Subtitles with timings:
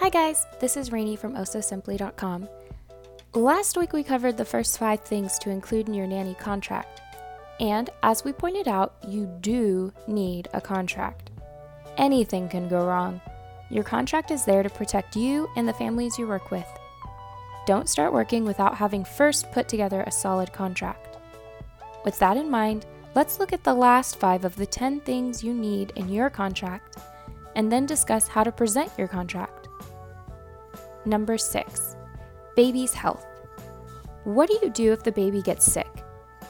[0.00, 2.48] Hi guys, this is Rainy from oh ososimply.com.
[3.34, 7.02] Last week we covered the first five things to include in your nanny contract.
[7.60, 11.28] And as we pointed out, you do need a contract.
[11.98, 13.20] Anything can go wrong.
[13.68, 16.66] Your contract is there to protect you and the families you work with.
[17.66, 21.18] Don't start working without having first put together a solid contract.
[22.06, 25.52] With that in mind, let's look at the last five of the 10 things you
[25.52, 26.96] need in your contract
[27.54, 29.59] and then discuss how to present your contract.
[31.04, 31.96] Number six,
[32.56, 33.26] baby's health.
[34.24, 35.88] What do you do if the baby gets sick?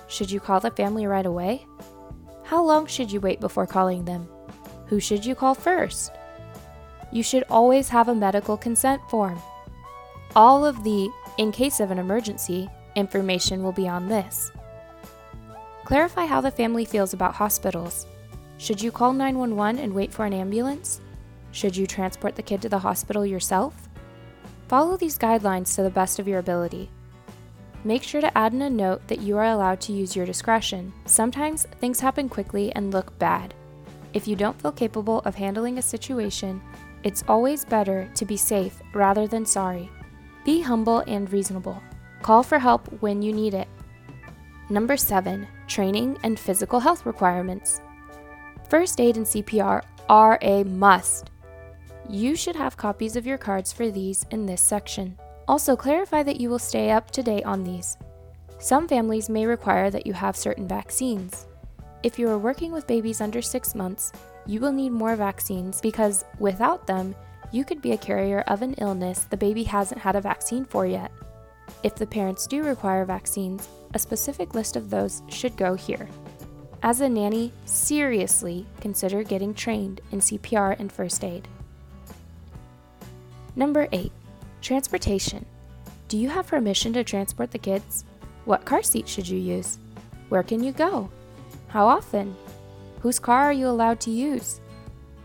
[0.08, 1.66] Should you call the family right away?
[2.42, 4.28] How long should you wait before calling them?
[4.86, 6.10] Who should you call first?
[7.12, 9.40] You should always have a medical consent form.
[10.34, 14.50] All of the, in case of an emergency, information will be on this.
[15.84, 18.06] Clarify how the family feels about hospitals.
[18.58, 21.00] Should you call 911 and wait for an ambulance?
[21.52, 23.89] Should you transport the kid to the hospital yourself?
[24.70, 26.88] Follow these guidelines to the best of your ability.
[27.82, 30.92] Make sure to add in a note that you are allowed to use your discretion.
[31.06, 33.52] Sometimes things happen quickly and look bad.
[34.14, 36.62] If you don't feel capable of handling a situation,
[37.02, 39.90] it's always better to be safe rather than sorry.
[40.44, 41.82] Be humble and reasonable.
[42.22, 43.66] Call for help when you need it.
[44.68, 45.48] Number 7.
[45.66, 47.80] Training and physical health requirements.
[48.68, 51.29] First aid and CPR are a must.
[52.12, 55.16] You should have copies of your cards for these in this section.
[55.46, 57.96] Also, clarify that you will stay up to date on these.
[58.58, 61.46] Some families may require that you have certain vaccines.
[62.02, 64.10] If you are working with babies under six months,
[64.44, 67.14] you will need more vaccines because without them,
[67.52, 70.86] you could be a carrier of an illness the baby hasn't had a vaccine for
[70.86, 71.12] yet.
[71.84, 76.08] If the parents do require vaccines, a specific list of those should go here.
[76.82, 81.46] As a nanny, seriously consider getting trained in CPR and first aid.
[83.56, 84.12] Number 8.
[84.62, 85.44] Transportation.
[86.08, 88.04] Do you have permission to transport the kids?
[88.44, 89.78] What car seat should you use?
[90.28, 91.10] Where can you go?
[91.68, 92.34] How often?
[93.00, 94.60] Whose car are you allowed to use?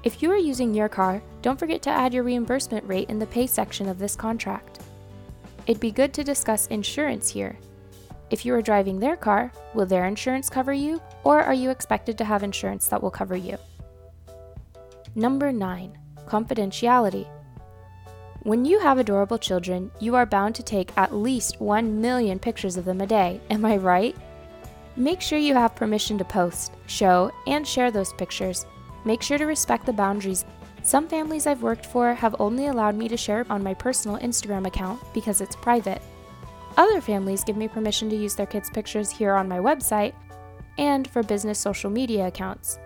[0.04, 3.28] If you are using your car, don't forget to add your reimbursement rate in the
[3.28, 4.80] pay section of this contract.
[5.68, 7.58] It'd be good to discuss insurance here.
[8.32, 12.18] If you are driving their car, will their insurance cover you, or are you expected
[12.18, 13.58] to have insurance that will cover you?
[15.16, 15.98] Number 9.
[16.28, 17.28] Confidentiality.
[18.46, 22.78] When you have adorable children, you are bound to take at least 1 million pictures
[22.78, 24.16] of them a day, am I right?
[24.96, 28.68] Make sure you have permission to post, show, and share those pictures.
[29.04, 30.46] Make sure to respect the boundaries.
[30.84, 34.68] Some families I've worked for have only allowed me to share on my personal Instagram
[34.68, 36.04] account because it's private.
[36.78, 40.14] Other families give me permission to use their kids' pictures here on my website
[40.78, 42.78] and for business social media accounts.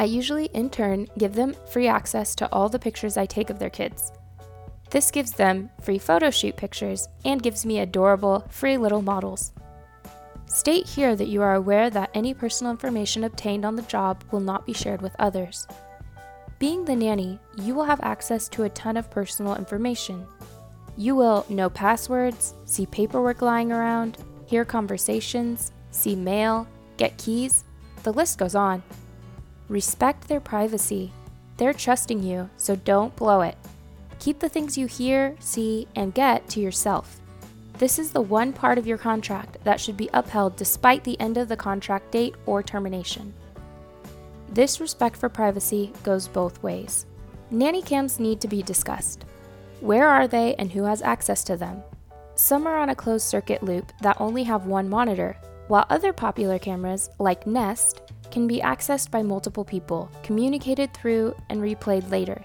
[0.00, 3.60] I usually, in turn, give them free access to all the pictures I take of
[3.60, 4.10] their kids.
[4.90, 9.52] This gives them free photo shoot pictures and gives me adorable, free little models.
[10.46, 14.40] State here that you are aware that any personal information obtained on the job will
[14.40, 15.66] not be shared with others.
[16.58, 20.26] Being the nanny, you will have access to a ton of personal information.
[20.96, 24.16] You will know passwords, see paperwork lying around,
[24.46, 26.66] hear conversations, see mail,
[26.96, 27.64] get keys,
[28.02, 28.82] the list goes on.
[29.68, 31.12] Respect their privacy.
[31.58, 33.56] They're trusting you, so don't blow it.
[34.18, 37.20] Keep the things you hear, see, and get to yourself.
[37.78, 41.36] This is the one part of your contract that should be upheld despite the end
[41.36, 43.32] of the contract date or termination.
[44.50, 47.06] This respect for privacy goes both ways.
[47.50, 49.24] Nanny cams need to be discussed.
[49.80, 51.82] Where are they and who has access to them?
[52.34, 55.36] Some are on a closed circuit loop that only have one monitor,
[55.68, 61.60] while other popular cameras, like Nest, can be accessed by multiple people, communicated through, and
[61.60, 62.44] replayed later.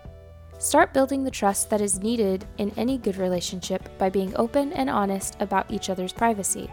[0.59, 4.89] Start building the trust that is needed in any good relationship by being open and
[4.89, 6.69] honest about each other's privacy.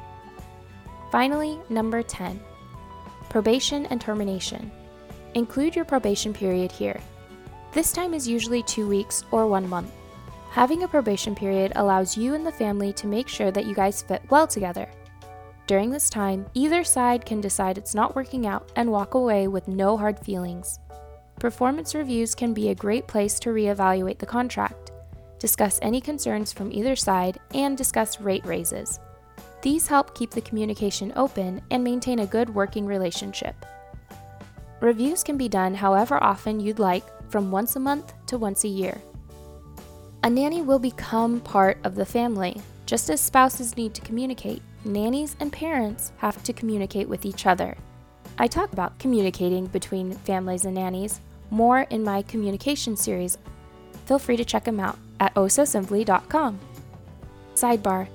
[1.10, 2.40] Finally, number 10
[3.28, 4.70] probation and termination.
[5.34, 7.00] Include your probation period here.
[7.72, 9.92] This time is usually two weeks or one month.
[10.50, 14.02] Having a probation period allows you and the family to make sure that you guys
[14.02, 14.88] fit well together.
[15.68, 19.68] During this time, either side can decide it's not working out and walk away with
[19.68, 20.80] no hard feelings.
[21.40, 24.90] Performance reviews can be a great place to reevaluate the contract,
[25.38, 29.00] discuss any concerns from either side, and discuss rate raises.
[29.62, 33.56] These help keep the communication open and maintain a good working relationship.
[34.80, 38.68] Reviews can be done however often you'd like, from once a month to once a
[38.68, 39.00] year.
[40.24, 42.60] A nanny will become part of the family.
[42.84, 47.78] Just as spouses need to communicate, nannies and parents have to communicate with each other.
[48.36, 53.38] I talk about communicating between families and nannies more in my communication series.
[54.06, 54.98] Feel free to check them out.
[55.20, 56.58] at oh ososimply.com.
[57.54, 58.08] Sidebar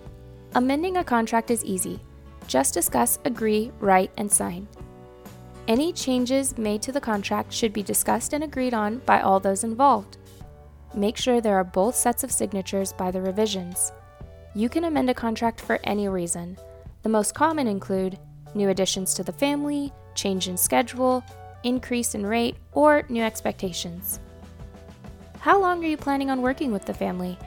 [0.55, 1.99] Amending a contract is easy.
[2.47, 4.67] Just discuss, agree, write, and sign.
[5.67, 9.63] Any changes made to the contract should be discussed and agreed on by all those
[9.63, 10.17] involved.
[10.93, 13.91] Make sure there are both sets of signatures by the revisions.
[14.53, 16.57] You can amend a contract for any reason.
[17.03, 18.17] The most common include
[18.53, 21.23] new additions to the family, change in schedule,
[21.65, 24.21] increase in rate, or new expectations.
[25.39, 27.37] How long are you planning on working with the family?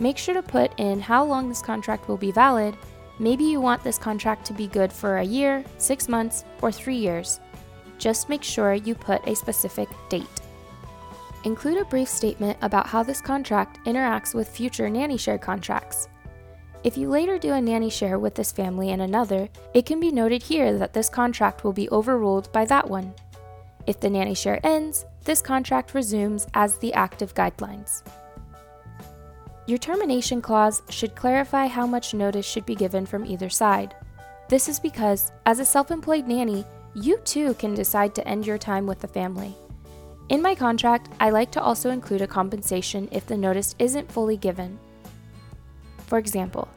[0.00, 2.76] Make sure to put in how long this contract will be valid.
[3.18, 6.96] Maybe you want this contract to be good for a year, six months, or three
[6.96, 7.40] years.
[7.98, 10.26] Just make sure you put a specific date.
[11.44, 16.08] Include a brief statement about how this contract interacts with future nanny share contracts.
[16.84, 20.12] If you later do a nanny share with this family and another, it can be
[20.12, 23.14] noted here that this contract will be overruled by that one.
[23.86, 28.02] If the nanny share ends, this contract resumes as the active guidelines.
[29.66, 33.94] Your termination clause should clarify how much notice should be given from either side.
[34.48, 38.58] This is because, as a self employed nanny, you too can decide to end your
[38.58, 39.56] time with the family.
[40.28, 44.36] In my contract, I like to also include a compensation if the notice isn't fully
[44.36, 44.78] given.
[46.06, 46.68] For example,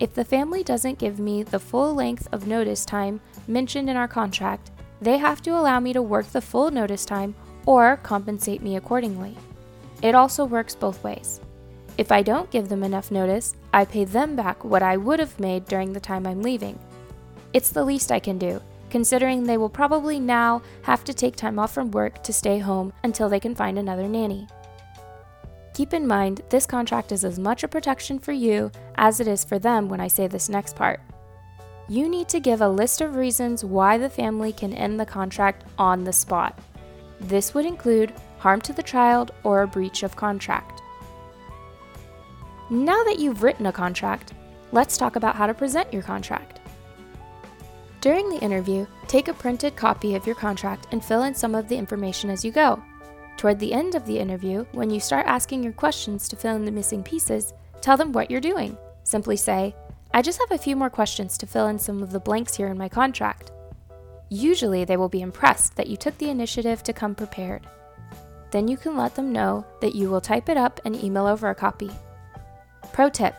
[0.00, 4.08] if the family doesn't give me the full length of notice time mentioned in our
[4.08, 4.70] contract,
[5.02, 7.34] they have to allow me to work the full notice time
[7.66, 9.36] or compensate me accordingly.
[10.00, 11.40] It also works both ways.
[11.98, 15.38] If I don't give them enough notice, I pay them back what I would have
[15.40, 16.78] made during the time I'm leaving.
[17.52, 21.58] It's the least I can do, considering they will probably now have to take time
[21.58, 24.46] off from work to stay home until they can find another nanny.
[25.74, 29.42] Keep in mind, this contract is as much a protection for you as it is
[29.42, 31.00] for them when I say this next part.
[31.88, 35.64] You need to give a list of reasons why the family can end the contract
[35.78, 36.58] on the spot.
[37.20, 40.82] This would include harm to the child or a breach of contract.
[42.70, 44.32] Now that you've written a contract,
[44.72, 46.60] let's talk about how to present your contract.
[48.00, 51.68] During the interview, take a printed copy of your contract and fill in some of
[51.68, 52.82] the information as you go.
[53.36, 56.64] Toward the end of the interview, when you start asking your questions to fill in
[56.64, 58.76] the missing pieces, tell them what you're doing.
[59.04, 59.74] Simply say,
[60.14, 62.68] I just have a few more questions to fill in some of the blanks here
[62.68, 63.50] in my contract.
[64.28, 67.66] Usually, they will be impressed that you took the initiative to come prepared.
[68.50, 71.48] Then you can let them know that you will type it up and email over
[71.48, 71.90] a copy.
[72.92, 73.34] Pro tip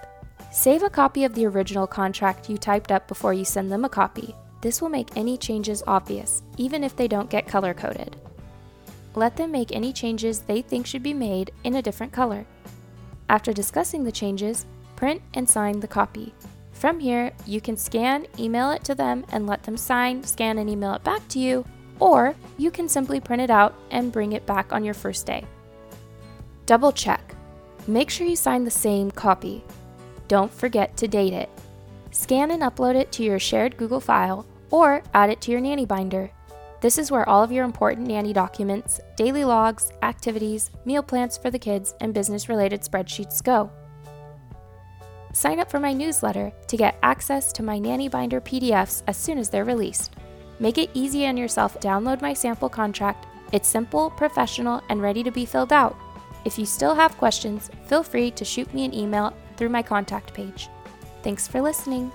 [0.51, 3.89] Save a copy of the original contract you typed up before you send them a
[3.89, 4.35] copy.
[4.61, 8.15] This will make any changes obvious, even if they don't get color coded.
[9.13, 12.45] Let them make any changes they think should be made in a different color.
[13.29, 14.65] After discussing the changes,
[14.95, 16.33] print and sign the copy.
[16.83, 20.69] From here, you can scan, email it to them, and let them sign, scan, and
[20.69, 21.63] email it back to you,
[22.01, 25.45] or you can simply print it out and bring it back on your first day.
[26.65, 27.35] Double check.
[27.87, 29.63] Make sure you sign the same copy.
[30.27, 31.49] Don't forget to date it.
[32.11, 35.85] Scan and upload it to your shared Google file or add it to your nanny
[35.85, 36.29] binder.
[36.81, 41.49] This is where all of your important nanny documents, daily logs, activities, meal plans for
[41.49, 43.71] the kids, and business related spreadsheets go.
[45.33, 49.39] Sign up for my newsletter to get access to my Nanny Binder PDFs as soon
[49.39, 50.13] as they're released.
[50.59, 51.79] Make it easy on yourself.
[51.79, 53.25] Download my sample contract.
[53.51, 55.97] It's simple, professional, and ready to be filled out.
[56.45, 60.33] If you still have questions, feel free to shoot me an email through my contact
[60.35, 60.69] page.
[61.23, 62.11] Thanks for listening.